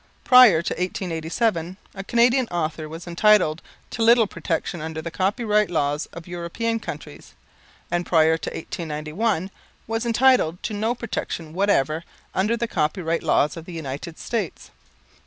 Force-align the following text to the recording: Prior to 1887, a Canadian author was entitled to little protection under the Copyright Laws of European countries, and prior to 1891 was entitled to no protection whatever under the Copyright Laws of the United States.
Prior 0.23 0.63
to 0.63 0.73
1887, 0.73 1.77
a 1.93 2.03
Canadian 2.03 2.47
author 2.47 2.89
was 2.89 3.05
entitled 3.05 3.61
to 3.91 4.01
little 4.01 4.25
protection 4.25 4.81
under 4.81 4.99
the 4.99 5.11
Copyright 5.11 5.69
Laws 5.69 6.07
of 6.07 6.25
European 6.27 6.79
countries, 6.79 7.35
and 7.91 8.03
prior 8.03 8.35
to 8.35 8.49
1891 8.49 9.51
was 9.85 10.03
entitled 10.03 10.63
to 10.63 10.73
no 10.73 10.95
protection 10.95 11.53
whatever 11.53 12.03
under 12.33 12.57
the 12.57 12.67
Copyright 12.67 13.21
Laws 13.21 13.55
of 13.55 13.65
the 13.65 13.73
United 13.73 14.17
States. 14.17 14.71